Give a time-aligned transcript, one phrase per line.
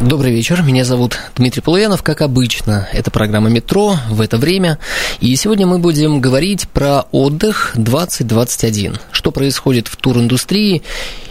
[0.00, 2.88] Добрый вечер, меня зовут Дмитрий Полуянов, как обычно.
[2.92, 4.78] Это программа «Метро» в это время.
[5.20, 8.98] И сегодня мы будем говорить про отдых 2021.
[9.12, 10.82] Что происходит в туриндустрии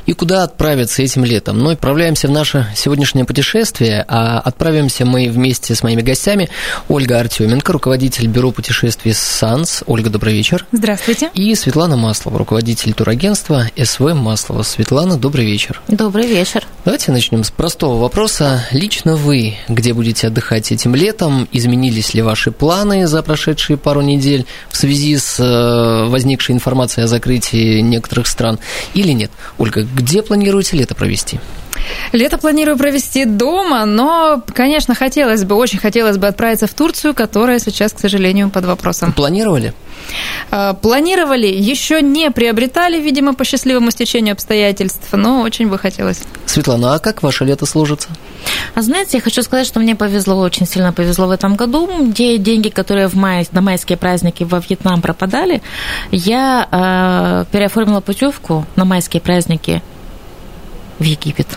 [0.05, 1.59] и куда отправиться этим летом.
[1.59, 6.49] Но отправляемся в наше сегодняшнее путешествие, а отправимся мы вместе с моими гостями.
[6.89, 9.84] Ольга Артеменко, руководитель бюро путешествий «САНС».
[9.85, 10.66] Ольга, добрый вечер.
[10.71, 11.30] Здравствуйте.
[11.34, 14.63] И Светлана Маслова, руководитель турагентства СВ Маслова.
[14.63, 15.81] Светлана, добрый вечер.
[15.88, 16.66] Добрый вечер.
[16.85, 18.66] Давайте начнем с простого вопроса.
[18.72, 21.47] Лично вы, где будете отдыхать этим летом?
[21.52, 27.08] Изменились ли ваши планы за прошедшие пару недель в связи с э, возникшей информацией о
[27.08, 28.59] закрытии некоторых стран
[28.94, 29.31] или нет?
[29.58, 31.39] Ольга, где планируете лето провести?
[32.12, 37.59] Лето планирую провести дома, но, конечно, хотелось бы, очень хотелось бы отправиться в Турцию, которая
[37.59, 39.14] сейчас, к сожалению, под вопросом.
[39.14, 39.73] Планировали?
[40.52, 46.20] А, планировали, еще не приобретали, видимо, по счастливому стечению обстоятельств, но очень бы хотелось.
[46.45, 48.09] Светлана, а как ваше лето сложится?
[48.76, 52.11] А знаете, я хочу сказать, что мне повезло, очень сильно повезло в этом году.
[52.14, 55.61] Те деньги, которые в мае, на майские праздники во Вьетнам пропадали,
[56.11, 59.81] я э, переоформила путевку на майские праздники
[61.00, 61.48] в Египет.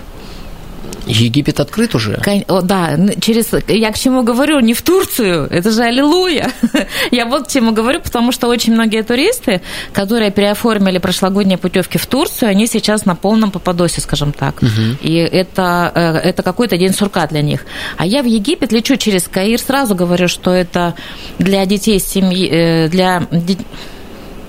[1.06, 2.20] Египет открыт уже?
[2.48, 6.50] О, да, через, я к чему говорю, не в Турцию, это же аллилуйя.
[7.12, 12.06] Я вот к чему говорю, потому что очень многие туристы, которые переоформили прошлогодние путевки в
[12.06, 14.56] Турцию, они сейчас на полном попадосе, скажем так.
[14.62, 14.98] Угу.
[15.02, 17.64] И это, это какой-то день сурка для них.
[17.96, 20.94] А я в Египет лечу через Каир, сразу говорю, что это
[21.38, 23.26] для детей семьи, для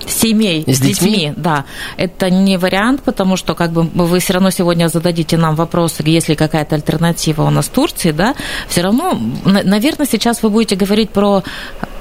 [0.08, 1.10] семей с, с детьми?
[1.10, 1.64] детьми, да,
[1.96, 6.28] это не вариант, потому что как бы вы все равно сегодня зададите нам вопросы, есть
[6.28, 8.34] ли какая-то альтернатива у нас в Турции, да,
[8.68, 11.42] все равно, наверное, сейчас вы будете говорить про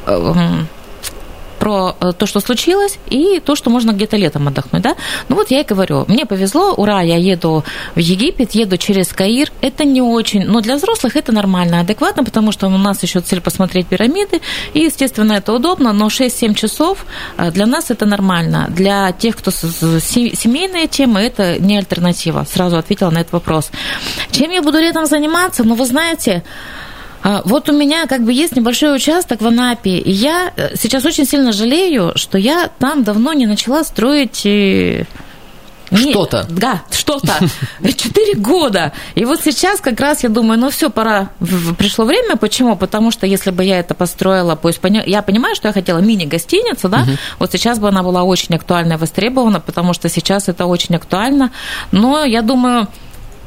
[0.06, 0.68] эм,
[1.59, 4.95] про э, то, что случилось, и то, что можно где-то летом отдохнуть, да.
[5.29, 7.63] Ну вот я и говорю, мне повезло, ура, я еду
[7.95, 12.51] в Египет, еду через Каир, это не очень, но для взрослых это нормально, адекватно, потому
[12.51, 14.41] что у нас еще цель посмотреть пирамиды,
[14.73, 17.06] и, естественно, это удобно, но 6-7 часов
[17.38, 18.68] э, для нас это нормально.
[18.69, 22.45] Для тех, кто семейные темы, это не альтернатива.
[22.51, 23.72] Сразу ответила на этот вопрос.
[24.31, 25.63] Чем я буду летом заниматься?
[25.63, 26.44] Ну, вы знаете,
[27.46, 31.26] вот у меня как бы есть небольшой участок в Анапе, и я э, сейчас очень
[31.26, 35.06] сильно жалею, что я там давно не начала строить э,
[35.92, 36.46] что-то.
[36.50, 37.34] Да, что-то.
[37.84, 38.94] Четыре года.
[39.16, 41.30] И вот сейчас как раз я думаю, ну все, пора.
[41.78, 42.36] Пришло время.
[42.36, 42.76] Почему?
[42.76, 47.02] Потому что если бы я это построила, пусть я понимаю, что я хотела мини-гостиницу, да,
[47.02, 47.12] угу.
[47.40, 51.52] вот сейчас бы она была очень актуальна и востребована, потому что сейчас это очень актуально.
[51.92, 52.88] Но я думаю,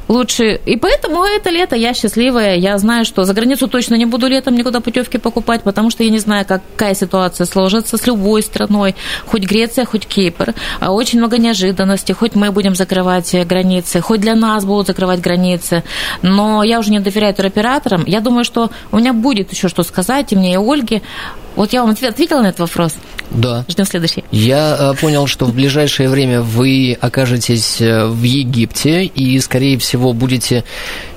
[0.07, 0.59] лучше.
[0.65, 2.55] И поэтому это лето я счастливая.
[2.55, 6.09] Я знаю, что за границу точно не буду летом никуда путевки покупать, потому что я
[6.09, 8.95] не знаю, какая ситуация сложится с любой страной.
[9.25, 10.53] Хоть Греция, хоть Кипр.
[10.79, 12.13] А очень много неожиданностей.
[12.13, 15.83] Хоть мы будем закрывать границы, хоть для нас будут закрывать границы.
[16.21, 18.03] Но я уже не доверяю туроператорам.
[18.05, 21.01] Я думаю, что у меня будет еще что сказать и мне, и Ольге.
[21.55, 22.95] Вот я вам ответила на этот вопрос.
[23.29, 23.65] Да.
[23.67, 24.23] Ждем следующий.
[24.31, 29.90] Я э, понял, что в ближайшее время вы окажетесь э, в Египте и, скорее всего,
[29.97, 30.63] будете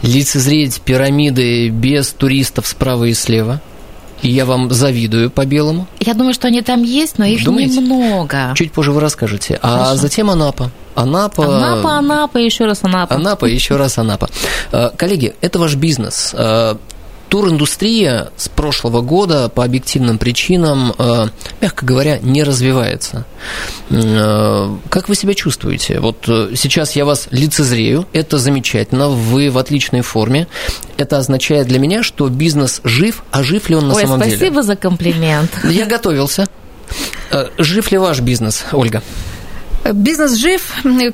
[0.03, 3.61] лицезреть пирамиды без туристов справа и слева.
[4.23, 5.87] И я вам завидую по белому.
[6.01, 7.77] Я думаю, что они там есть, но их Думаете?
[7.77, 8.55] немного.
[8.57, 9.59] Чуть позже вы расскажете.
[9.61, 9.91] А Хорошо.
[9.91, 10.71] А затем Анапа.
[10.95, 11.45] Анапа.
[11.45, 13.15] Анапа, Анапа, еще раз Анапа.
[13.15, 14.31] Анапа, еще раз Анапа.
[14.73, 16.33] Э, коллеги, это ваш бизнес
[17.35, 21.27] туриндустрия с прошлого года по объективным причинам, э,
[21.61, 23.27] мягко говоря, не развивается.
[23.91, 25.99] Э, как вы себя чувствуете?
[25.99, 30.47] Вот э, сейчас я вас лицезрею, это замечательно, вы в отличной форме.
[30.97, 34.31] Это означает для меня, что бизнес жив, а жив ли он на Ой, самом спасибо
[34.31, 34.37] деле?
[34.39, 35.51] спасибо за комплимент.
[35.65, 36.47] Я готовился.
[37.59, 39.03] Жив ли ваш бизнес, Ольга?
[39.93, 40.63] Бизнес жив,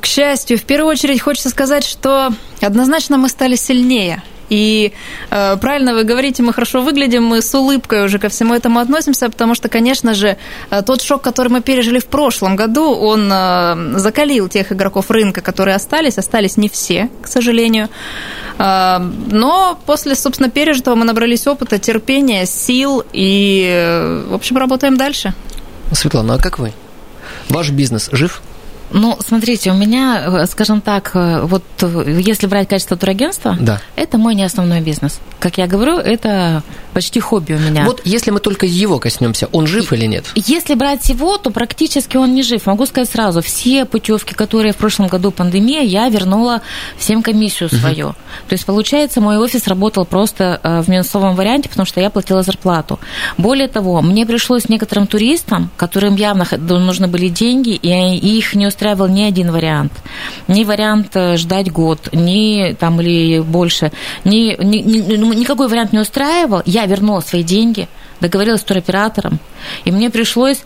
[0.03, 0.59] к счастью.
[0.59, 2.29] В первую очередь хочется сказать, что
[2.61, 4.23] однозначно мы стали сильнее.
[4.51, 4.93] И
[5.31, 9.31] э, правильно вы говорите, мы хорошо выглядим, мы с улыбкой уже ко всему этому относимся,
[9.31, 10.37] потому что, конечно же,
[10.71, 15.41] э, тот шок, который мы пережили в прошлом году, он э, закалил тех игроков рынка,
[15.41, 16.19] которые остались.
[16.19, 17.89] Остались не все, к сожалению.
[18.59, 24.97] Э, но после, собственно, пережитого мы набрались опыта, терпения, сил и, э, в общем, работаем
[24.97, 25.33] дальше.
[25.93, 26.73] Светлана, а как вы?
[27.49, 28.43] Ваш бизнес жив?
[28.93, 33.81] Ну, смотрите, у меня, э, скажем так, э, вот э, если брать качество турагентства, Да.
[33.97, 35.21] это мой не основной бизнес.
[35.39, 37.85] Как я говорю, это почти хобби у меня.
[37.85, 40.25] Вот если мы только его коснемся, он жив или нет?
[40.35, 42.67] Если брать его, то практически он не жив.
[42.67, 46.61] Могу сказать сразу, все путевки, которые в прошлом году пандемия, я вернула
[46.99, 48.09] всем комиссию свою.
[48.49, 52.99] То есть, получается, мой офис работал просто в минусовом варианте, потому что я платила зарплату.
[53.39, 58.67] Более того, мне пришлось некоторым туристам, которым явно нужны были деньги, и и их не
[58.81, 59.93] устраивал ни один вариант.
[60.49, 63.93] Ни вариант э, ждать год, ни там или больше,
[64.25, 66.63] ни, ни- ни- ну, никакой вариант не устраивал.
[66.65, 67.89] Я вернула свои деньги,
[68.21, 69.39] договорилась с туроператором,
[69.85, 70.63] и мне пришлось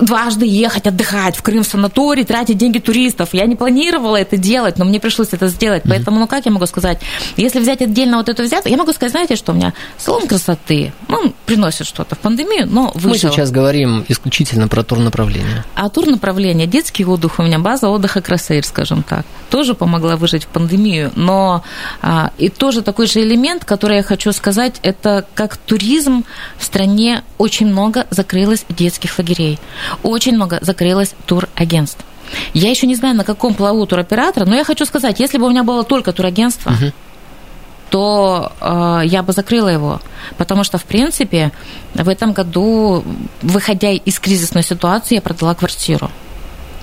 [0.00, 3.30] дважды ехать отдыхать в Крым в санаторий, тратить деньги туристов.
[3.32, 5.82] Я не планировала это делать, но мне пришлось это сделать.
[5.88, 6.98] Поэтому, ну как я могу сказать,
[7.36, 10.92] если взять отдельно вот эту взятку, я могу сказать, знаете, что у меня салон красоты,
[11.08, 13.30] ну, приносит что-то в пандемию, но Мы выжил.
[13.30, 15.64] сейчас говорим исключительно про турнаправление.
[15.74, 20.44] А тур направление, детский отдых у меня, база отдыха Красейр, скажем так, тоже помогла выжить
[20.44, 21.12] в пандемию.
[21.14, 21.64] Но
[22.00, 26.24] а, и тоже такой же элемент, который я хочу сказать, это как туризм
[26.58, 29.41] в стране очень много закрылось детских лагерей,
[30.02, 32.04] очень много закрылось турагентств.
[32.54, 35.50] Я еще не знаю, на каком плаву туроператора, но я хочу сказать, если бы у
[35.50, 36.72] меня было только турагентство,
[37.90, 40.00] то э, я бы закрыла его.
[40.38, 41.52] Потому что, в принципе,
[41.94, 43.04] в этом году,
[43.42, 46.10] выходя из кризисной ситуации, я продала квартиру.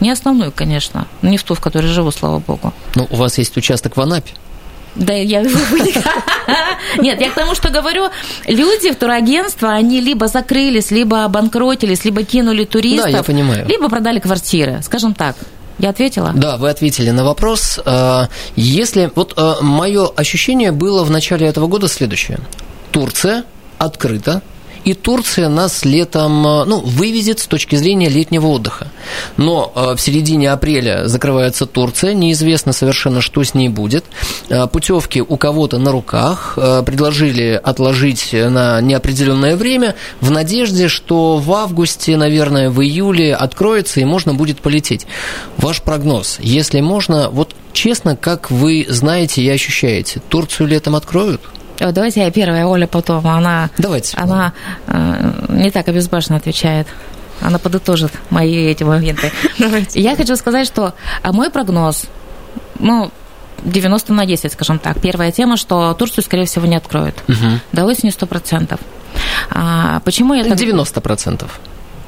[0.02, 2.74] Не основную, конечно, не в ту, в которой живу, слава богу.
[2.96, 4.34] Ну, у вас есть участок в Анапе.
[4.96, 5.42] Да, я...
[6.98, 8.10] Нет, я к тому, что говорю,
[8.48, 13.12] люди в турагентство, они либо закрылись, либо обанкротились, либо кинули туристов.
[13.12, 13.68] Да, я понимаю.
[13.68, 15.36] Либо продали квартиры, скажем так.
[15.78, 16.34] Я ответила?
[16.36, 17.80] Да, вы ответили на вопрос.
[17.86, 22.40] А, Если вот мое ощущение было в начале этого года следующее:
[22.92, 23.46] Турция
[23.78, 24.42] открыта,
[24.86, 28.88] и Турция нас летом, а, ну, вывезет с точки зрения летнего отдыха.
[29.38, 34.06] Но а, в середине апреля закрывается Турция, неизвестно совершенно, что с ней будет.
[34.50, 41.52] А, Путевки у кого-то на руках предложили отложить на неопределенное время в надежде, что в
[41.54, 45.06] августе, наверное, в июле откроется и можно будет полететь.
[45.58, 51.42] Ваш прогноз, если можно, вот честно, как вы знаете и ощущаете, Турцию летом откроют?
[51.80, 53.28] Э, Давайте я первая, Оля потом.
[53.28, 54.18] Она, Давайте.
[54.18, 54.54] она
[54.88, 56.88] э, не так обезбашенно отвечает.
[57.42, 59.32] Она подытожит мои эти моменты.
[59.94, 60.94] Я хочу сказать, что
[61.24, 62.04] а, мой прогноз,
[62.80, 63.12] ну,
[63.64, 65.00] 90 на 10, скажем так.
[65.00, 67.24] Первая тема, что Турцию, скорее всего, не откроют.
[67.72, 68.78] До осени 100%.
[69.52, 70.58] А, почему я так...
[70.58, 71.48] 90%.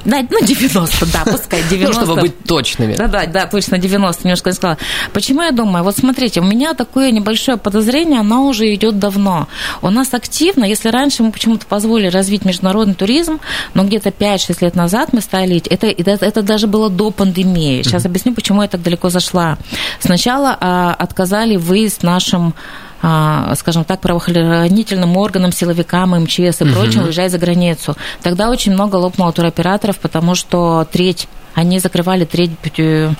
[0.04, 1.82] Да, ну, 90, да, пускай 90.
[1.92, 2.94] Ну, чтобы быть точными.
[2.94, 4.78] Да, да, да, точно 90, немножко не сказала.
[5.12, 5.84] Почему я думаю?
[5.84, 9.48] Вот смотрите, у меня такое небольшое подозрение, оно уже идет давно.
[9.82, 13.40] У нас активно, если раньше мы почему-то позволили развить международный туризм,
[13.74, 15.62] но где-то 5-6 лет назад мы стали...
[15.70, 17.82] Это, это, это даже было до пандемии.
[17.82, 19.58] Сейчас объясню, почему я так далеко зашла.
[20.00, 22.54] Сначала а, отказали выезд нашим
[23.02, 27.96] скажем так, правоохранительным органам, силовикам, МЧС и прочим уезжать за границу.
[28.22, 33.10] Тогда очень много лопнуло туроператоров, потому что треть, они закрывали треть пути-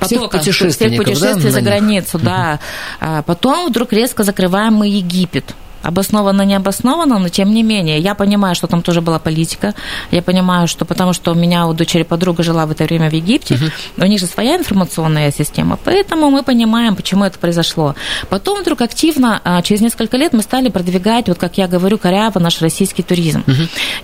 [0.00, 2.60] Всех потока, путешественников, всех путешествий да, за границу, да.
[3.00, 5.54] А потом вдруг резко закрываем мы Египет.
[5.82, 9.74] Обоснованно, не обоснованно, но тем не менее, я понимаю, что там тоже была политика.
[10.10, 13.12] Я понимаю, что потому что у меня у дочери подруга жила в это время в
[13.12, 13.58] Египте,
[13.96, 17.94] у них же своя информационная система, поэтому мы понимаем, почему это произошло.
[18.28, 22.38] Потом вдруг активно, а, через несколько лет мы стали продвигать, вот как я говорю, коряво
[22.38, 23.44] наш российский туризм.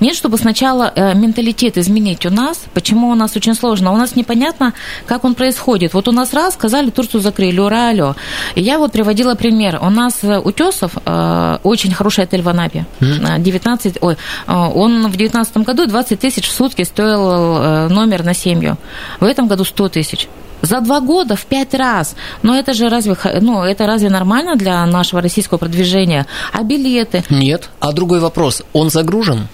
[0.01, 4.17] Нет, чтобы сначала э, менталитет изменить у нас, почему у нас очень сложно, у нас
[4.17, 4.73] непонятно,
[5.07, 5.95] как он происходит.
[5.95, 8.15] Вот у нас раз сказали, Турцию закрыли, ура, алло.
[8.55, 9.79] И я вот приводила пример.
[9.83, 12.87] У нас э, Утесов э, очень хороший отель в Анапе.
[13.01, 18.25] Э, 19, ой, э, он в 2019 году 20 тысяч в сутки стоил э, номер
[18.25, 18.77] на семью.
[19.21, 20.29] В этом году 100 тысяч.
[20.61, 22.17] За два года в пять раз.
[22.43, 26.27] Но это же разве, ну, это разве нормально для нашего российского продвижения?
[26.53, 27.23] А билеты?
[27.31, 27.71] Нет.
[27.79, 29.47] А другой вопрос, он загружен?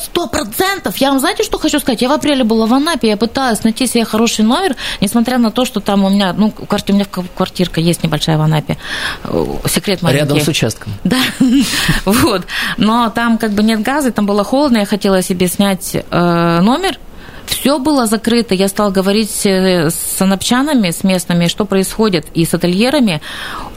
[0.00, 0.96] Сто процентов.
[0.98, 2.02] Я вам знаете, что хочу сказать?
[2.02, 5.64] Я в апреле была в Анапе, я пыталась найти себе хороший номер, несмотря на то,
[5.64, 8.76] что там у меня, ну, у меня в- квартирка есть небольшая в Анапе.
[9.24, 10.22] Э, Секрет маленький.
[10.24, 10.92] Рядом с участком.
[11.04, 11.18] Да,
[12.04, 12.42] вот.
[12.76, 16.98] Но там как бы нет газа, там было холодно, я хотела себе снять э, номер.
[17.46, 18.54] Все было закрыто.
[18.54, 23.20] Я стала говорить э, с анапчанами, с местными, что происходит, и с ательерами.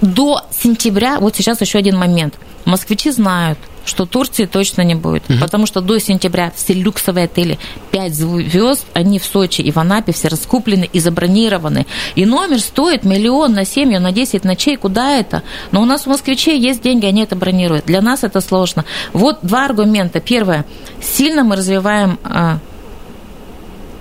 [0.02, 2.36] До сентября, вот сейчас еще один момент.
[2.66, 7.58] Москвичи знают, что Турции точно не будет, потому что до сентября все люксовые отели,
[7.92, 11.86] 5 звезд, они в Сочи и в Анапе все раскуплены и забронированы.
[12.16, 15.44] И номер стоит миллион на семью, на 10 ночей, куда это?
[15.72, 17.86] Но у нас у москвичей есть деньги, они это бронируют.
[17.86, 18.86] Для нас это сложно.
[19.14, 20.20] Вот два аргумента.
[20.20, 20.66] Первое,
[21.02, 22.60] сильно мы развиваем а,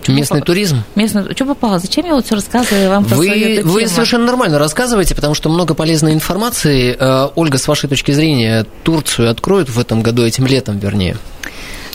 [0.06, 0.46] Чё Местный попало?
[0.46, 0.84] туризм?
[0.94, 1.34] Местный...
[1.34, 1.80] Что попало?
[1.80, 5.74] Зачем я вот все рассказываю вам про Вы, вы совершенно нормально рассказываете, потому что много
[5.74, 6.96] полезной информации.
[6.96, 11.16] Э, Ольга, с вашей точки зрения, Турцию откроют в этом году, этим летом, вернее?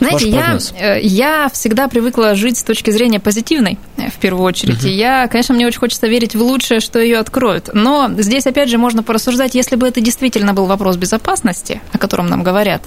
[0.02, 4.84] Знаете, я, э, я всегда привыкла жить с точки зрения позитивной, э, в первую очередь.
[4.84, 7.70] И я, конечно, мне очень хочется верить в лучшее, что ее откроют.
[7.72, 12.26] Но здесь, опять же, можно порассуждать, если бы это действительно был вопрос безопасности, о котором
[12.26, 12.82] нам говорят,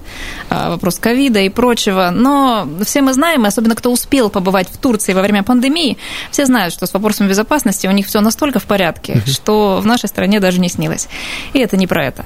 [0.49, 2.11] а, вопрос ковида и прочего.
[2.13, 5.97] Но все мы знаем, и особенно кто успел побывать в Турции во время пандемии,
[6.31, 10.09] все знают, что с вопросом безопасности у них все настолько в порядке, что в нашей
[10.09, 11.07] стране даже не снилось.
[11.53, 12.25] И это не про это.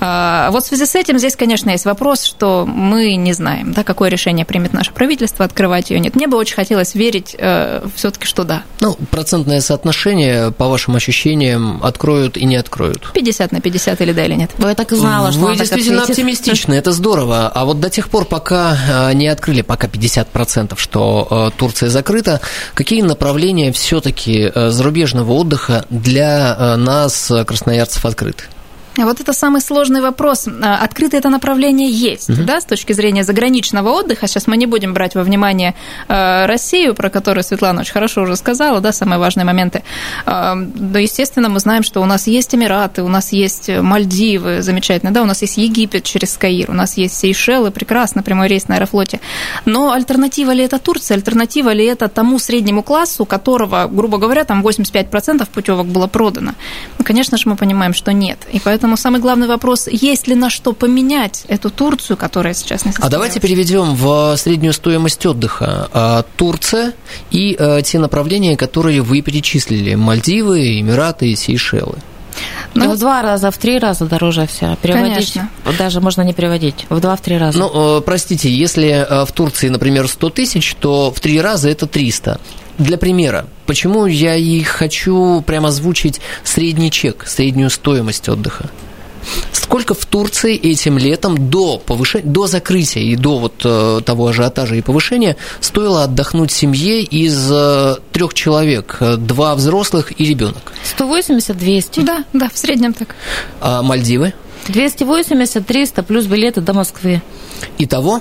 [0.00, 3.84] А, Вот в связи с этим здесь, конечно, есть вопрос, что мы не знаем, да,
[3.84, 6.16] какое решение примет наше правительство, открывать ее нет.
[6.16, 7.36] Мне бы очень хотелось верить
[7.94, 8.62] все-таки, что да.
[8.80, 13.12] Ну, процентное соотношение, по вашим ощущениям, откроют и не откроют.
[13.12, 14.50] 50 на 50 или да, или нет.
[14.58, 17.48] Я так и знала, что Вы действительно оптимистичны, это здорово.
[17.48, 22.40] А вот до тех пор, пока э, не открыли, пока 50%, что э, Турция закрыта,
[22.74, 28.44] какие направления все-таки зарубежного отдыха для э, нас, э, красноярцев, открыты?
[28.98, 30.48] А Вот это самый сложный вопрос.
[30.48, 34.26] А, Открыто это направление есть, да, с точки зрения заграничного отдыха.
[34.26, 35.74] Сейчас мы не будем брать во внимание
[36.08, 39.82] э, Россию, про которую Светлана очень хорошо уже сказала, да, самые важные моменты.
[40.26, 45.12] Э, Да, естественно, мы знаем, что у нас есть Эмираты, у нас есть Мальдивы, замечательно,
[45.12, 48.74] да, у нас есть Египет через Каир, у нас есть Сейшелы, прекрасно, прямой рейс на
[48.74, 49.20] Аэрофлоте.
[49.64, 54.62] Но альтернатива ли это Турция, альтернатива ли это тому среднему классу, которого, грубо говоря, там
[54.66, 56.54] 85% путевок было продано?
[56.98, 58.38] Ну, конечно же, мы понимаем, что нет.
[58.52, 62.92] И поэтому самый главный вопрос, есть ли на что поменять эту Турцию, которая сейчас не
[62.98, 66.94] А давайте переведем в среднюю стоимость отдыха А, Турция
[67.30, 69.94] и э, те направления, которые вы перечислили.
[69.94, 71.98] Мальдивы, Эмираты, Сейшелы.
[72.74, 74.76] Ну, в два раза, в три раза дороже все.
[74.80, 75.50] Переводить Конечно.
[75.78, 76.86] даже можно не переводить.
[76.88, 77.58] В два, в три раза.
[77.58, 81.86] Ну, э, простите, если э, в Турции, например, 100 тысяч, то в три раза это
[81.86, 82.40] 300.
[82.78, 88.68] Для примера, почему я и хочу прямо озвучить средний чек, среднюю стоимость отдыха?
[89.52, 94.74] Сколько в Турции этим летом до, повышения, до закрытия и до вот э, того ажиотажа
[94.74, 100.72] и повышения стоило отдохнуть семье из э, трех человек, э, два взрослых и ребенок?
[100.98, 102.02] 180-200.
[102.02, 103.14] Да, да, в среднем так.
[103.60, 104.34] А Мальдивы?
[104.66, 107.22] 280-300 плюс билеты до Москвы.
[107.78, 108.20] Итого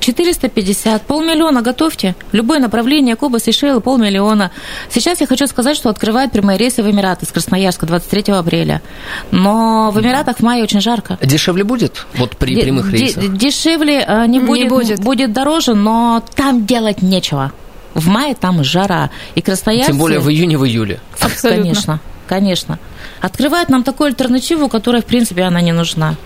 [0.00, 2.14] 450, полмиллиона готовьте.
[2.32, 4.50] Любое направление, Куба, Сейшелы, полмиллиона.
[4.90, 8.82] Сейчас я хочу сказать, что открывают прямые рейсы в Эмираты с Красноярска 23 апреля.
[9.30, 11.18] Но в Эмиратах в мае очень жарко.
[11.22, 13.36] дешевле будет вот при Де- прямых де- рейсах?
[13.36, 15.00] Дешевле э, не Не будет, будет.
[15.00, 17.52] будет дороже, но там делать нечего.
[17.94, 19.10] В мае там жара.
[19.34, 19.88] И красноярцы...
[19.88, 21.00] Тем более в июне, в июле.
[21.20, 21.62] Абсолютно.
[21.62, 22.78] Конечно, конечно.
[23.20, 26.16] Открывает нам такую альтернативу, которая, в принципе, она не нужна.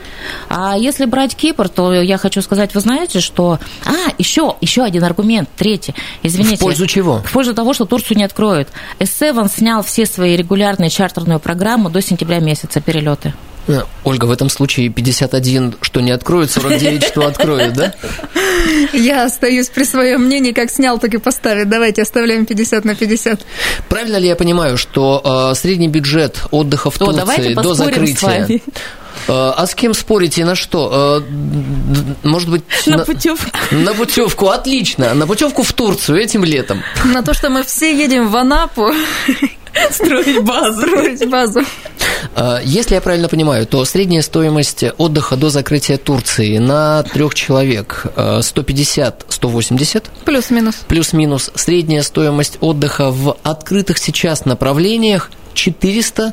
[0.48, 3.58] А если брать Кипр, то я хочу сказать, вы знаете, что...
[3.84, 5.94] А, еще, еще один аргумент, третий.
[6.22, 6.56] Извините.
[6.56, 7.18] В пользу чего?
[7.24, 8.68] В пользу того, что Турцию не откроют.
[8.98, 13.34] S7 снял все свои регулярные чартерные программы до сентября месяца перелеты.
[13.66, 17.94] Э, Ольга, в этом случае 51, что не откроют, 49, что откроют, да?
[18.92, 21.68] Я остаюсь при своем мнении, как снял, так и поставит.
[21.68, 23.40] Давайте оставляем 50 на 50.
[23.88, 28.06] Правильно ли я понимаю, что э, средний бюджет отдыха в То давайте Турции до поспорим
[28.06, 28.28] с закрытия...
[28.40, 28.62] вами.
[29.28, 31.22] Э, а с кем спорите и на что?
[31.22, 32.62] Э, может быть...
[32.86, 33.50] На путевку.
[33.70, 35.14] На путевку, отлично.
[35.14, 36.82] На путевку в Турцию этим летом.
[37.04, 38.92] На то, что мы все едем в Анапу
[39.90, 40.80] Строить базу.
[40.82, 41.60] строить базу.
[42.36, 48.06] Э, Если я правильно понимаю, то средняя стоимость отдыха до закрытия Турции на трех человек
[48.16, 50.76] э, 150-180, Плюс-минус.
[50.88, 56.32] плюс-минус средняя стоимость отдыха в открытых сейчас направлениях 400-500.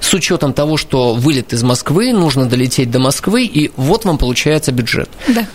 [0.00, 4.70] С учетом того, что вылет из Москвы, нужно долететь до Москвы, и вот вам получается
[4.72, 5.08] бюджет.
[5.28, 5.46] Да,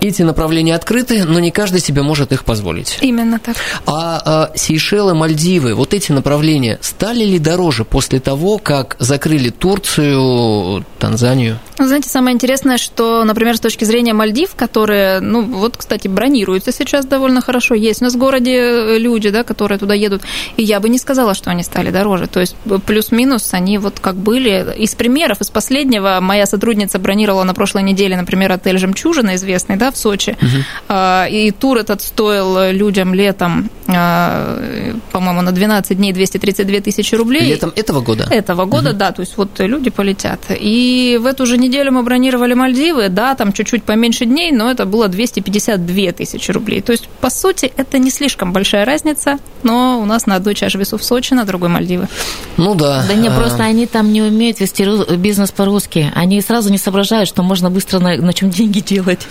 [0.00, 2.98] Эти направления открыты, но не каждый себе может их позволить.
[3.00, 3.56] именно так.
[3.86, 10.84] А, а Сейшелы, Мальдивы, вот эти направления стали ли дороже после того, как закрыли Турцию,
[10.98, 11.58] Танзанию?
[11.78, 16.72] Ну, знаете, самое интересное, что, например, с точки зрения Мальдив, которые, ну, вот, кстати, бронируются
[16.72, 20.22] сейчас довольно хорошо, есть у нас в городе люди, да, которые туда едут,
[20.56, 24.16] и я бы не сказала, что они стали дороже, то есть плюс-минус они вот как
[24.16, 24.74] были.
[24.76, 29.87] Из примеров, из последнего, моя сотрудница бронировала на прошлой неделе, например, отель «Жемчужина», известный, да,
[29.90, 30.36] в Сочи,
[30.88, 37.42] А, и тур этот стоил людям летом, а, по-моему, на 12 дней 232 тысячи рублей.
[37.42, 38.26] Летом этого года?
[38.30, 40.40] Этого года, да, то есть вот люди полетят.
[40.50, 44.86] И в эту же неделю мы бронировали Мальдивы, да, там чуть-чуть поменьше дней, но это
[44.86, 46.80] было 252 тысячи рублей.
[46.82, 50.78] То есть, по сути, это не слишком большая разница, но у нас на одной чаше
[50.78, 52.08] весов Сочи, на другой Мальдивы.
[52.56, 53.04] Ну да.
[53.08, 54.84] Да не, А, просто они там не умеют вести
[55.16, 56.12] бизнес по-русски.
[56.14, 59.26] Они сразу не соображают, что можно быстро на, на чем деньги делать.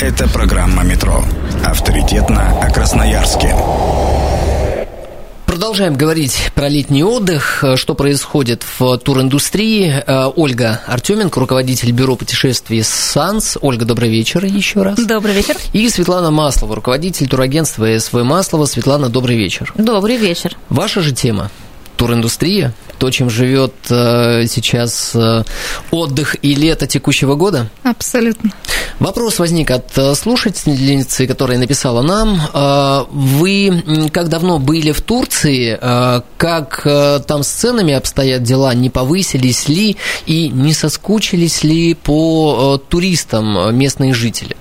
[0.00, 1.24] Это программа «Метро».
[1.64, 3.52] Авторитетно о Красноярске.
[5.44, 9.88] Продолжаем говорить про летний отдых, что происходит в туриндустрии.
[10.06, 13.58] Э, Ольга Артеменко, руководитель бюро путешествий «САНС».
[13.60, 15.00] Ольга, добрый вечер еще раз.
[15.04, 15.56] Добрый вечер.
[15.72, 18.66] И Светлана Маслова, руководитель турагентства СВ Маслова.
[18.66, 19.74] Светлана, добрый вечер.
[19.76, 20.56] Добрый вечер.
[20.68, 21.50] Ваша же тема–
[21.98, 25.42] туриндустрия, то, чем живет э, сейчас э,
[25.90, 27.68] отдых и лето текущего года?
[27.82, 28.52] Абсолютно.
[29.00, 32.40] Вопрос возник от э, слушательницы, которая написала нам.
[32.54, 35.76] Э, вы как давно были в Турции?
[35.80, 36.82] Э, как
[37.26, 38.74] там с ценами обстоят дела?
[38.74, 44.56] Не повысились ли и не соскучились ли по туристам местные жители?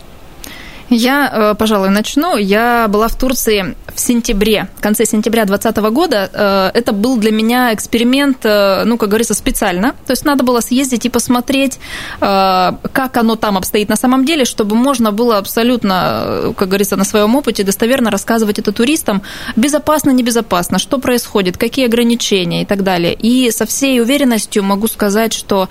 [0.90, 2.38] Я, э, пожалуй, начну.
[2.38, 6.30] Я была в Турции в сентябре, в конце сентября 2020 года.
[6.34, 9.94] Э, это был для меня эксперимент, э, ну, как говорится, специально.
[10.06, 11.80] То есть надо было съездить и посмотреть,
[12.20, 17.36] как оно там обстоит на самом деле, чтобы можно было абсолютно, как говорится, на своем
[17.36, 19.22] опыте достоверно рассказывать это туристам,
[19.56, 23.14] безопасно, небезопасно, что происходит, какие ограничения и так далее.
[23.14, 25.70] И со всей уверенностью могу сказать, что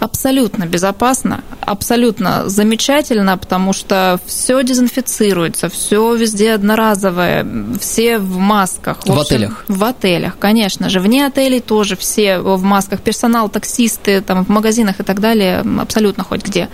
[0.00, 7.46] абсолютно безопасно, абсолютно замечательно, потому что все все дезинфицируется, все везде одноразовое,
[7.80, 8.98] все в масках.
[8.98, 9.64] В, в общем, отелях?
[9.68, 11.00] В отелях, конечно же.
[11.00, 13.00] Вне отелей тоже все в масках.
[13.00, 16.68] Персонал, таксисты, там, в магазинах и так далее, абсолютно хоть где.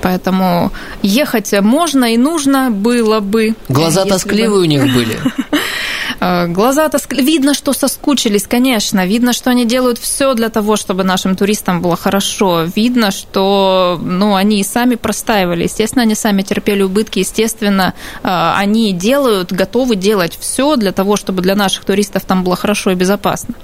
[0.00, 3.54] Поэтому ехать можно и нужно было бы.
[3.68, 4.62] Глаза тоскливые бы...
[4.62, 5.18] у них были.
[6.20, 7.12] Э, глаза тоск...
[7.12, 9.06] Видно, что соскучились, конечно.
[9.06, 12.64] Видно, что они делают все для того, чтобы нашим туристам было хорошо.
[12.76, 15.64] Видно, что ну, они и сами простаивали.
[15.64, 17.20] Естественно, они сами терпели убытки.
[17.20, 22.56] Естественно, э, они делают, готовы делать все для того, чтобы для наших туристов там было
[22.56, 23.54] хорошо и безопасно.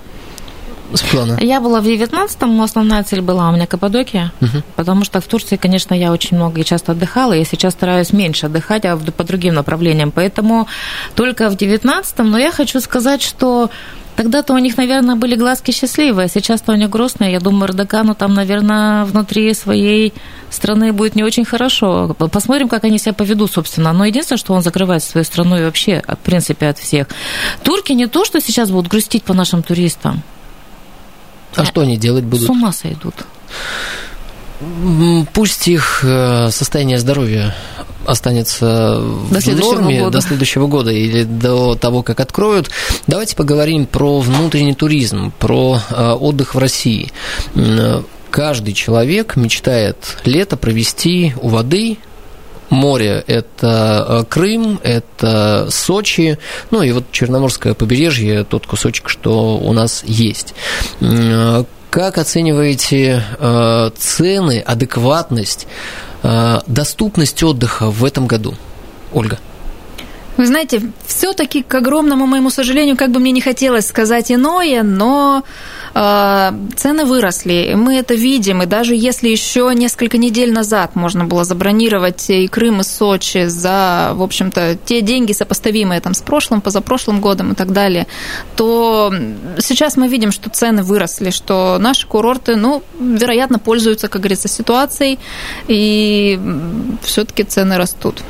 [0.97, 1.39] Светлана?
[1.41, 4.63] Я была в 19-м, основная цель была у меня Каппадокия, угу.
[4.77, 8.47] потому что в Турции, конечно, я очень много и часто отдыхала, я сейчас стараюсь меньше
[8.47, 10.67] отдыхать, а по другим направлениям, поэтому
[11.15, 13.71] только в 19-м, но я хочу сказать, что
[14.21, 17.33] Тогда-то у них, наверное, были глазки счастливые, а сейчас-то у них грустные.
[17.33, 20.13] Я думаю, Эрдогану там, наверное, внутри своей
[20.51, 22.15] страны будет не очень хорошо.
[22.31, 23.95] Посмотрим, как они себя поведут, собственно.
[23.95, 27.07] Но единственное, что он закрывает свою страну и вообще, в принципе, от всех.
[27.63, 30.23] Турки не то, что сейчас будут грустить по нашим туристам.
[31.57, 32.47] А что они делать будут?
[32.47, 33.15] С ума сойдут.
[35.33, 37.55] Пусть их э, состояние здоровья
[38.07, 40.19] останется до в норме года.
[40.19, 42.71] до следующего года или до того, как откроют.
[43.07, 47.11] Давайте поговорим про внутренний туризм, про э, отдых в России.
[48.31, 51.99] Каждый человек мечтает лето провести у воды,
[52.71, 56.39] море– это э, Крым, это Сочи,
[56.71, 60.55] ну и вот Черноморское побережье, тот кусочек, что у нас есть.
[61.01, 65.67] Э, как оцениваете э, цены, адекватность,
[66.67, 68.55] доступность отдыха в этом году,
[69.13, 69.39] Ольга?
[70.37, 75.45] Вы знаете, все-таки, к огромному моему сожалению, как бы мне не хотелось сказать иное, но
[75.95, 77.75] э, цены выросли.
[77.77, 78.63] Мы это видим.
[78.63, 84.13] И даже если еще несколько недель назад можно было забронировать и Крым, и Сочи за,
[84.15, 88.07] в общем-то, те деньги, сопоставимые там, с прошлым, позапрошлым годом и так далее,
[88.57, 89.13] то
[89.59, 95.19] сейчас мы видим, что цены выросли, что наши курорты, ну, вероятно, пользуются, как говорится, ситуацией,
[95.69, 96.41] и
[97.03, 98.23] все-таки цены растут.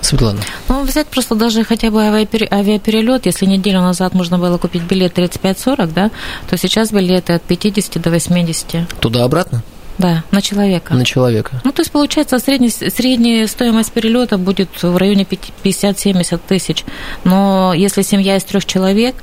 [0.00, 0.40] Светлана.
[0.68, 5.92] Ну, взять просто даже хотя бы авиаперелет, если неделю назад можно было купить билет 35-40,
[5.92, 6.10] да,
[6.48, 8.88] то сейчас билеты от 50 до 80.
[9.00, 9.62] Туда-обратно?
[9.98, 10.94] Да, на человека.
[10.94, 11.60] На человека.
[11.62, 15.26] Ну, то есть, получается, средний, средняя стоимость перелета будет в районе
[15.62, 16.84] 50-70 тысяч.
[17.24, 19.14] Но если семья из трех человек,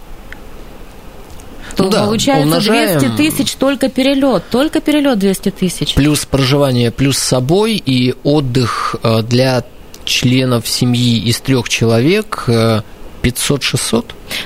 [1.75, 2.99] то ну да, получается умножаем...
[2.99, 5.95] 200 тысяч только перелет, только перелет 200 тысяч.
[5.95, 9.63] Плюс проживание, плюс с собой и отдых э, для
[10.07, 14.05] членов семьи из трех человек 500-600?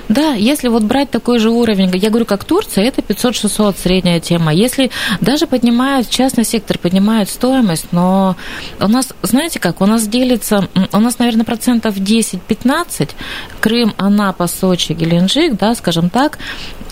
[0.10, 4.54] Да, если вот брать такой же уровень, я говорю, как Турция, это 500-600 средняя тема.
[4.54, 8.36] Если даже поднимают, частный сектор поднимает стоимость, но
[8.80, 13.10] у нас, знаете как, у нас делится, у нас, наверное, процентов 10-15,
[13.60, 16.38] Крым, Анапа, Сочи, Геленджик, да, скажем так,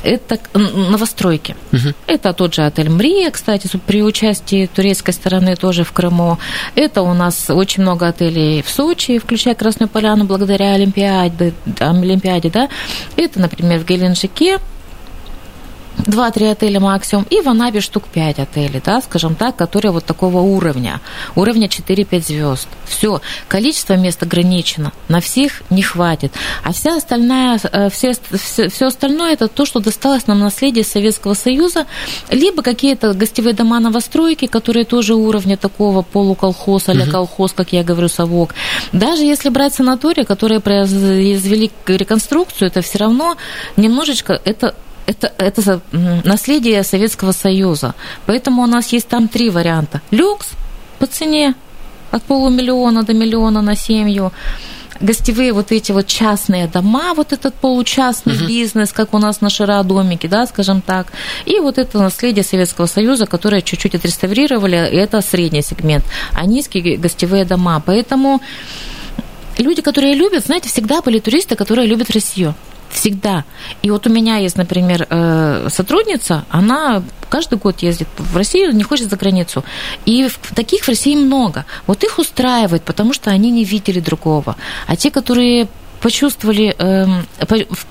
[0.04, 1.56] это новостройки.
[1.74, 1.94] Угу.
[2.08, 6.38] Это тот же отель Мрия, кстати, при участии турецкой стороны тоже в Крыму.
[6.76, 12.70] Это у нас очень много отелей в Сочи, включая Красную Поляну, благодаря Олимпиаде, Олимпиаде да.
[13.15, 14.60] Это, например, в Геленджике
[16.06, 20.40] 2-3 отеля максимум, и в Анапе штук 5 отелей, да, скажем так, которые вот такого
[20.40, 21.02] уровня,
[21.36, 22.68] уровня 4-5 звезд.
[22.86, 26.32] Все, количество мест ограничено, на всех не хватит.
[26.64, 31.34] А вся остальная, э, все, все, все остальное это то, что досталось нам наследие Советского
[31.34, 31.86] Союза,
[32.32, 38.10] либо какие-то гостевые дома новостройки, которые тоже уровня такого полуколхоза, а колхоз, как я говорю,
[38.10, 38.54] совок.
[38.94, 43.38] Даже если брать санатории, которые произвели реконструкцию, это все равно
[43.78, 44.76] немножечко это
[45.10, 45.82] это, это
[46.24, 47.95] наследие Советского Союза.
[48.28, 50.02] Поэтому у нас есть там три варианта.
[50.12, 50.50] Люкс
[51.00, 51.56] по цене
[52.12, 54.32] от полумиллиона до миллиона на семью
[55.02, 58.48] гостевые вот эти вот частные дома, вот этот получастный uh-huh.
[58.48, 61.13] бизнес, как у нас на Шира-домике, да, скажем так,
[61.45, 67.45] и вот это наследие Советского Союза, которое чуть-чуть отреставрировали, это средний сегмент, а низкие гостевые
[67.45, 67.82] дома.
[67.86, 68.41] Поэтому
[69.58, 72.54] люди, которые любят, знаете, всегда были туристы, которые любят Россию.
[72.89, 73.43] Всегда.
[73.84, 78.84] И вот у меня есть, например, э, сотрудница, она каждый год ездит в Россию, не
[78.84, 79.63] хочет за границу.
[80.06, 81.65] И таких в России много.
[81.88, 84.56] Вот их устраивает, потому что они не видели другого.
[84.88, 85.67] А те, которые
[86.02, 87.26] почувствовали, эм,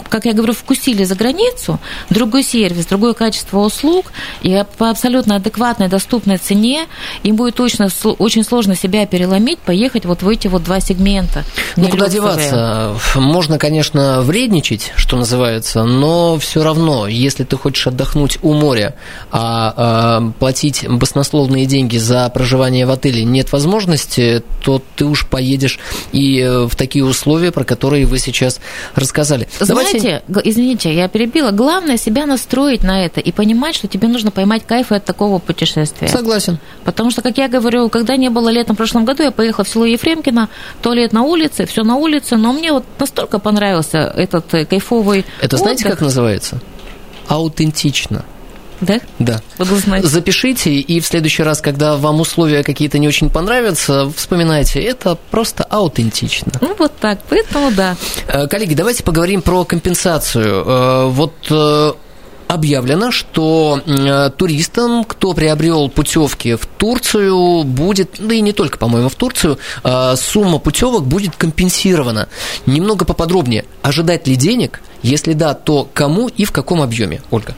[0.09, 1.79] как я говорю, вкусили за границу,
[2.11, 6.87] другой сервис, другое качество услуг, и по абсолютно адекватной, доступной цене
[7.23, 11.45] им будет точно очень сложно себя переломить, поехать вот в эти вот два сегмента.
[11.77, 12.97] Ну, куда деваться?
[13.15, 18.95] Можно, конечно, вредничать, что называется, но все равно, если ты хочешь отдохнуть у моря,
[19.31, 25.79] а, а платить баснословные деньги за проживание в отеле нет возможности, то ты уж поедешь
[26.13, 28.61] и э, в такие условия, про которые которые вы сейчас
[28.95, 29.49] рассказали.
[29.59, 30.51] Знаете, Давайте...
[30.51, 31.51] извините, я перебила.
[31.51, 36.09] Главное себя настроить на это и понимать, что тебе нужно поймать кайф от такого путешествия.
[36.09, 36.59] Согласен.
[36.85, 39.69] Потому что, как я говорю, когда не было летом в прошлом году, я поехала в
[39.69, 40.49] село Ефремкино,
[40.83, 45.57] туалет на улице, все на улице, но мне вот настолько понравился этот э, кайфовый Это
[45.57, 45.99] знаете, отдых.
[45.99, 46.61] как называется?
[47.27, 48.25] Аутентично.
[48.81, 49.01] Да?
[49.19, 49.43] Да.
[49.59, 50.05] Буду знать.
[50.05, 55.65] Запишите, и в следующий раз, когда вам условия какие-то не очень понравятся, вспоминайте, это просто
[55.65, 56.53] аутентично.
[56.61, 57.97] Ну, вот так, поэтому да.
[58.29, 60.65] Э, коллеги, давайте поговорим про компенсацию.
[60.65, 61.93] Э, вот э,
[62.47, 63.81] объявлено, что
[64.39, 69.59] туристам, кто приобрел путевки в Турцию, будет, да и не только, по-моему, в Турцию,
[70.17, 72.29] сумма путевок будет компенсирована.
[72.65, 74.81] Немного поподробнее, ожидать ли денег?
[75.03, 77.21] Если да, то кому и в каком объеме?
[77.31, 77.55] Ольга.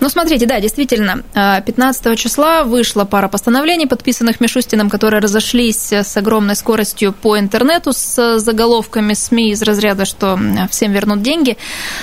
[0.00, 6.16] Ну, смотрите, да, действительно, 15 а, числа вышла пара постановлений, подписанных Мишустином, которые разошлись с
[6.16, 10.38] огромной скоростью по интернету с заголовками СМИ из разряда, что
[10.70, 11.56] всем вернут деньги.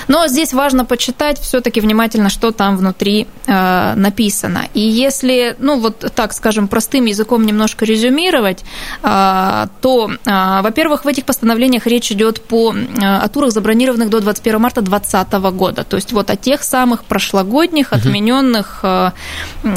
[0.08, 4.68] Но здесь важно почитать все-таки внимательно, что там внутри а, написано.
[4.74, 8.62] И если, ну, вот так, скажем, простым языком немножко резюмировать,
[9.02, 14.82] а, то, во-первых, в этих постановлениях речь идет по, о турах, забронированных до 21 марта
[14.82, 15.84] 2020 года.
[15.84, 19.10] То есть вот о тех самых прошлогодних других отмененных э,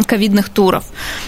[0.08, 0.84] ковидных туров.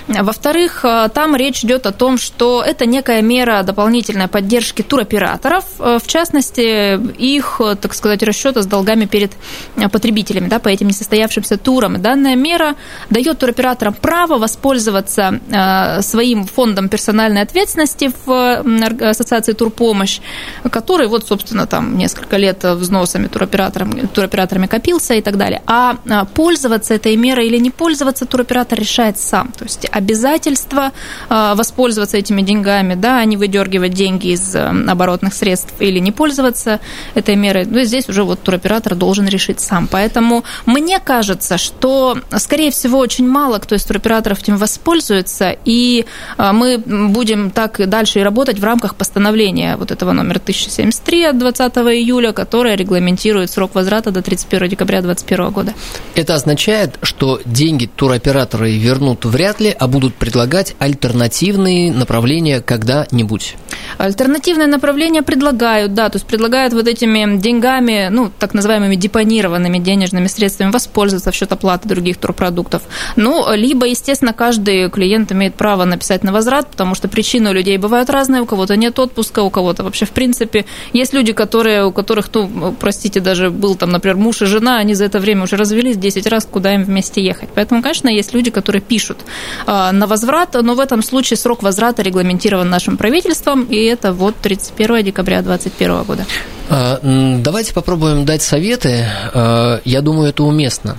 [0.08, 6.00] Во-вторых, э, там речь идет о том, что это некая мера дополнительной поддержки туроператоров, э,
[6.04, 9.32] в частности, их, так сказать, расчета с долгами перед
[9.92, 12.02] потребителями да, по этим несостоявшимся турам.
[12.02, 12.76] Данная мера
[13.10, 15.40] дает туроператорам право воспользоваться
[16.02, 20.20] своим фондом персональной ответственности в Ассоциации Турпомощь,
[20.70, 25.62] который вот, собственно, там несколько лет взносами туроператорами, туроператорами копился и так далее.
[25.68, 25.96] А
[26.34, 29.52] пользоваться пользоваться этой мерой или не пользоваться, туроператор решает сам.
[29.58, 30.92] То есть обязательство
[31.30, 36.12] а, воспользоваться этими деньгами, да, а не выдергивать деньги из э, оборотных средств или не
[36.12, 36.80] пользоваться
[37.16, 39.88] этой мерой, ну, здесь уже вот туроператор должен решить сам.
[39.88, 46.06] Поэтому мне кажется, что, скорее всего, очень мало кто из туроператоров этим воспользуется, и
[46.38, 51.26] а, мы будем так и дальше и работать в рамках постановления вот этого номера 1073
[51.26, 55.74] от 20 июля, которое регламентирует срок возврата до 31 декабря 2021 года.
[56.16, 63.56] Это означает, означает, что деньги туроператоры вернут вряд ли, а будут предлагать альтернативные направления когда-нибудь.
[63.98, 70.28] Альтернативные направления предлагают, да, то есть предлагают вот этими деньгами, ну, так называемыми депонированными денежными
[70.28, 72.84] средствами воспользоваться в счет оплаты других турпродуктов.
[73.16, 77.78] Ну, либо, естественно, каждый клиент имеет право написать на возврат, потому что причины у людей
[77.78, 81.92] бывают разные, у кого-то нет отпуска, у кого-то вообще, в принципе, есть люди, которые, у
[81.92, 85.56] которых, ну, простите, даже был там, например, муж и жена, они за это время уже
[85.56, 87.50] развелись 10 раз, куда им вместе ехать.
[87.56, 89.18] Поэтому, конечно, есть люди, которые пишут
[89.66, 94.36] а, на возврат, но в этом случае срок возврата регламентирован нашим правительством, и это вот
[94.42, 96.26] 31 декабря 2021 года.
[96.74, 99.06] А, давайте попробуем дать советы.
[99.34, 100.98] А, я думаю, это уместно.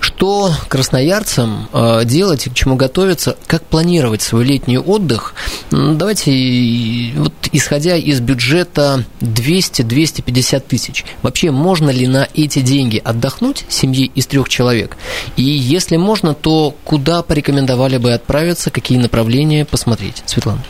[0.00, 1.68] Что красноярцам
[2.04, 5.34] делать и к чему готовиться, как планировать свой летний отдых,
[5.70, 14.06] Давайте, вот исходя из бюджета 200-250 тысяч, вообще можно ли на эти деньги отдохнуть семье
[14.06, 14.96] из трех человек?
[15.36, 20.22] И если можно, то куда порекомендовали бы отправиться, какие направления посмотреть?
[20.26, 20.62] Светлана.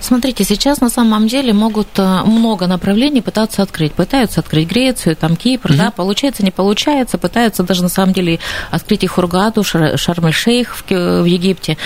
[0.00, 3.92] Смотрите, сейчас на самом деле могут э, много направлений пытаться открыть.
[3.92, 5.78] Пытаются открыть Грецию, там Кипр, угу.
[5.78, 8.38] да, получается, не получается, пытаются даже на самом деле
[8.70, 11.76] открыть и Хургаду, Шарм-эль-Шейх в, в Египте.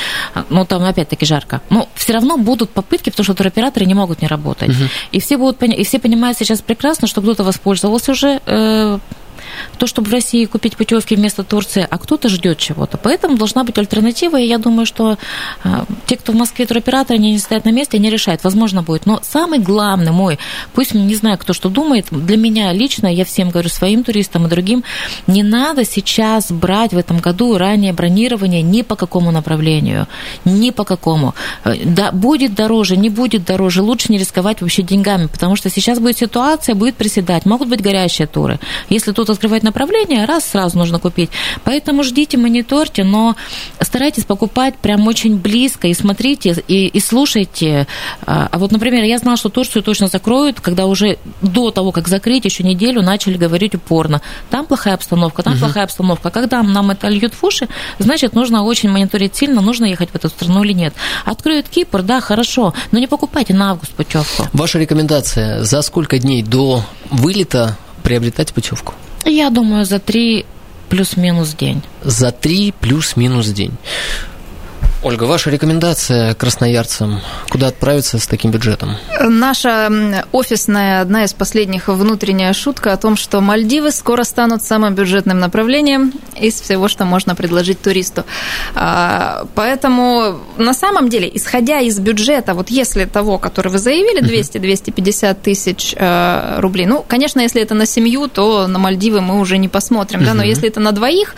[0.51, 1.61] Ну, там опять-таки жарко.
[1.70, 4.70] Но все равно будут попытки, потому что туроператоры не могут не работать.
[4.70, 4.88] Угу.
[5.12, 8.98] И все будут и все понимают сейчас прекрасно, что кто-то воспользовался уже э,
[9.79, 12.98] то, чтобы в России купить путевки вместо Турции, а кто-то ждет чего-то.
[12.98, 15.18] Поэтому должна быть альтернатива, и я думаю, что
[15.64, 19.07] э, те, кто в Москве туроператоры, они не стоят на месте, они решают, возможно, будет.
[19.07, 20.38] Но самый главный мой,
[20.75, 24.51] пусть не знаю, кто что думает, для меня лично, я всем говорю, своим туристам и
[24.51, 24.85] другим,
[25.27, 30.07] не надо сейчас брать в этом году раннее бронирование ни по какому направлению,
[30.44, 31.35] ни по какому.
[31.85, 36.18] Да, будет дороже, не будет дороже, лучше не рисковать вообще деньгами, потому что сейчас будет
[36.18, 38.59] ситуация, будет приседать, могут быть горящие туры.
[38.88, 41.31] Если тут открывать направление, раз сразу нужно купить.
[41.65, 43.37] Поэтому ждите, мониторьте, но
[43.81, 47.87] старайтесь покупать прям очень близко и смотрите, и, и слушайте.
[48.27, 52.09] А, а вот, например, я знала, что Турцию точно закроют, когда уже до того, как
[52.09, 54.21] закрыть, еще неделю начали говорить упорно.
[54.51, 55.61] Там плохая обстановка, там угу.
[55.61, 56.31] плохая обстановка.
[56.31, 60.29] Когда нам это льют в уши, значит, нужно очень мониторить сильно, нужно ехать в эту
[60.29, 60.95] страну или нет.
[61.25, 64.49] Откроют Кипр, да, хорошо, но не покупайте на август путевку.
[64.53, 67.77] Ваша рекомендация, за сколько дней до вылета
[68.12, 68.92] приобретать путевку?
[69.25, 70.44] Я думаю, за три
[70.90, 71.81] плюс-минус день.
[72.03, 73.72] За три плюс-минус день.
[75.05, 78.97] Ольга, ваша рекомендация красноярцам, куда отправиться с таким бюджетом?
[79.21, 79.91] Наша
[80.31, 86.12] офисная, одна из последних внутренняя шутка о том, что Мальдивы скоро станут самым бюджетным направлением
[86.38, 88.25] из всего, что можно предложить туристу.
[88.77, 95.37] А, поэтому на самом деле, исходя из бюджета, вот если того, который вы заявили, 200-250
[95.43, 99.69] тысяч э, рублей, ну, конечно, если это на семью, то на Мальдивы мы уже не
[99.69, 101.35] посмотрим, да, но если это на двоих,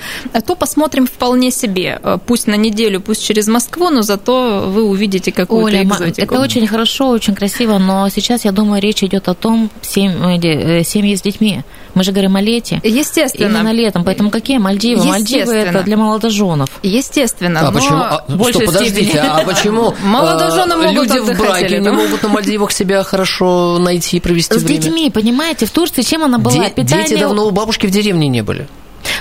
[0.47, 1.99] то посмотрим вполне себе.
[2.03, 6.35] Э, пусть на неделю, пусть через Москву, но зато вы увидите какую-то Оля, экзотику.
[6.35, 10.83] Это очень хорошо, очень красиво, но сейчас, я думаю, речь идет о том, семьи, э,
[10.83, 11.63] семьи с детьми.
[11.95, 12.81] Мы же говорим о лете.
[12.83, 13.59] Естественно.
[13.59, 14.05] Именно летом.
[14.05, 15.05] Поэтому какие Мальдивы?
[15.05, 16.69] Мальдивы это для молодоженов.
[16.83, 17.61] Естественно.
[17.61, 17.97] А но почему?
[17.97, 22.73] А, больше стоп, подождите, а почему молодожены могут люди в браке не могут на Мальдивах
[22.73, 24.81] себя хорошо найти и провести С время?
[24.81, 26.55] С детьми, понимаете, в Турции чем она была?
[26.55, 27.09] Де- Питание...
[27.09, 28.67] Дети давно у бабушки в деревне не были.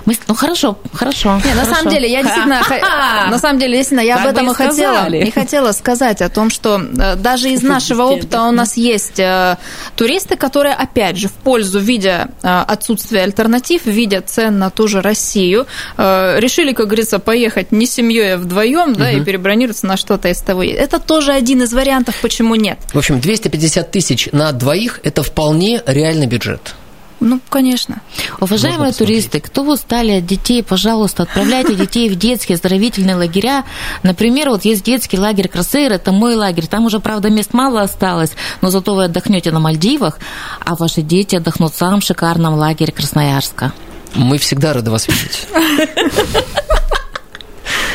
[0.05, 1.39] Мы, ну хорошо, хорошо.
[1.45, 2.61] Не, на самом деле, я действительно,
[3.29, 6.79] на самом деле, действительно, я об этом и хотела, и хотела сказать о том, что
[6.79, 9.57] э, даже из нашего опыта у нас есть э,
[9.95, 15.01] туристы, которые, опять же, в пользу, видя э, отсутствие альтернатив, видя цен на ту же
[15.01, 15.67] Россию,
[15.97, 20.63] решили, как говорится, поехать не семьей, а вдвоем, да, и перебронироваться на что-то из того.
[20.63, 22.79] Это тоже один из вариантов, почему нет.
[22.93, 26.75] В общем, 250 тысяч на двоих– это вполне реальный бюджет.
[27.23, 28.01] Ну, конечно.
[28.41, 33.63] Уважаемые туристы, кто устали от детей, пожалуйста, отправляйте детей в детские оздоровительные лагеря.
[34.03, 36.67] Например, вот есть детский лагерь Красейр, это мой лагерь.
[36.67, 40.19] Там уже, правда, мест мало осталось, но зато вы отдохнете на Мальдивах,
[40.59, 43.71] а ваши дети отдохнут в самом шикарном лагере Красноярска.
[44.15, 45.47] Мы всегда рады вас видеть.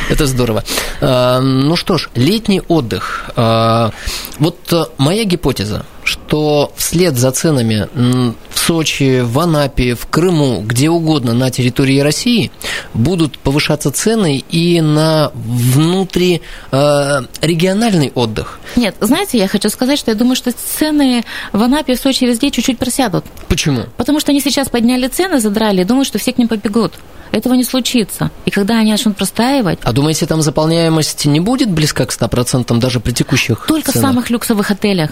[0.09, 0.65] Это здорово.
[1.03, 3.29] А, ну что ж, летний отдых.
[3.37, 3.93] А,
[4.39, 10.89] вот э, моя гипотеза, что вслед за ценами в Сочи, в Анапе, в Крыму, где
[10.89, 12.51] угодно на территории России
[12.95, 18.59] будут повышаться цены и на внутрирегиональный отдых.
[18.77, 22.51] Нет, знаете, я хочу сказать, что я думаю, что цены в Анапе, в Сочи везде
[22.51, 23.27] чуть-чуть просядут.
[23.47, 23.83] Почему?
[23.97, 26.95] Потому что они сейчас подняли цены, задрали, и думают, что все к ним побегут.
[27.33, 28.31] Этого не случится.
[28.45, 29.79] И когда они начнут простаивать...
[29.83, 34.05] А думаете, там заполняемость не будет близка к 100% даже при текущих Только ценах?
[34.05, 35.11] в самых люксовых отелях.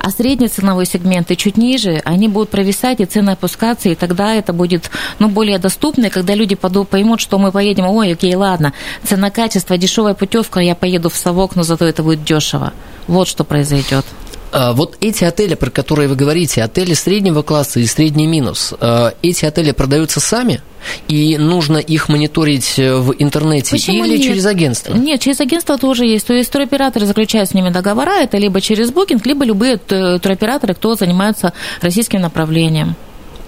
[0.00, 4.34] А средний ценовой сегмент и чуть ниже, они будут провисать, и цены опускаться, и тогда
[4.34, 8.72] это будет ну, более доступно, и когда люди поймут, что мы поедем, ой, окей, ладно,
[9.04, 12.72] цена-качество, дешевая путевка, я поеду в совок, но зато это будет дешево.
[13.06, 14.04] Вот что произойдет.
[14.50, 19.14] А, вот эти отели, про которые вы говорите, отели среднего класса и средний минус, а,
[19.22, 20.62] эти отели продаются сами?
[21.08, 24.26] И нужно их мониторить э, в интернете Почему или нет?
[24.26, 24.94] через агентство?
[24.94, 26.24] Нет, через агентство тоже есть.
[26.26, 30.94] То есть туроператоры заключают с ними договора, это либо через букинг, либо любые туроператоры, кто
[30.94, 32.94] занимается российским направлением.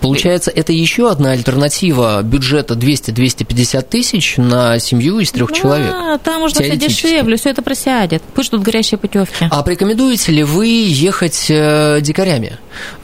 [0.00, 6.22] Получается, это еще одна альтернатива бюджета 200-250 тысяч на семью из трех да, человек.
[6.22, 8.22] там можно все дешевле, все это просядет.
[8.34, 9.48] Пусть ждут горящие путевки.
[9.50, 12.58] А порекомендуете ли вы ехать э, дикарями?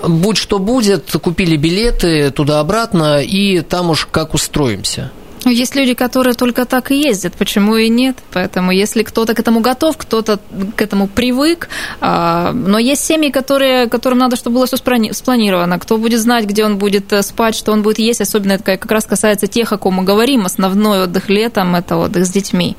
[0.06, 5.10] Будь что будет, купили билеты туда-обратно, и там уж как устроимся.
[5.46, 8.16] Ну, есть люди, которые только так и ездят, почему и нет?
[8.32, 10.40] Поэтому если кто-то к этому готов, кто-то
[10.74, 11.68] к этому привык,
[12.00, 15.78] а, но есть семьи, которые, которым надо, чтобы было все спланировано.
[15.78, 18.90] Кто будет знать, где он будет э, спать, что он будет есть, особенно это как
[18.90, 20.46] раз касается тех, о ком мы говорим.
[20.46, 22.76] Основной отдых летом– это отдых с детьми.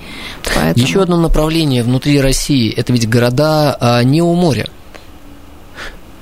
[0.53, 0.85] Поэтому...
[0.85, 4.67] Еще одно направление внутри России– это ведь города а, не у моря.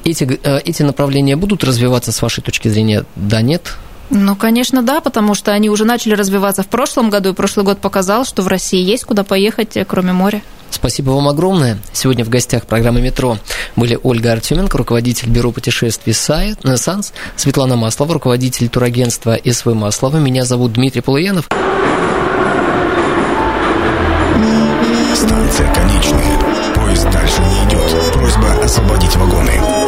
[0.04, 3.04] Эти, э, эти направления будут развиваться с вашей точки зрения?
[3.16, 3.78] Да, нет?
[4.10, 7.80] Ну, конечно, да, потому что они уже начали развиваться в прошлом году, и прошлый год
[7.80, 10.42] показал, что в России есть куда поехать, э, кроме моря.
[10.70, 11.78] Спасибо вам огромное.
[11.94, 13.38] Сегодня в гостях программы «Метро»
[13.76, 20.18] были Ольга Артеменко, руководитель бюро путешествий э, «Санс», Светлана Маслова, руководитель турагентства «СВ Маслова».
[20.18, 21.48] Меня зовут Дмитрий Полуянов.
[25.16, 26.40] Станция конечная.
[26.76, 28.14] Поезд дальше не идет.
[28.14, 29.85] Просьба освободить вагоны.